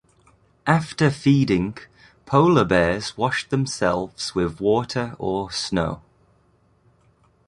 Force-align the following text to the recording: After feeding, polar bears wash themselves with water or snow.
After 0.65 1.11
feeding, 1.11 1.77
polar 2.25 2.65
bears 2.65 3.15
wash 3.19 3.47
themselves 3.47 4.33
with 4.33 4.59
water 4.59 5.15
or 5.19 5.51
snow. 5.51 6.01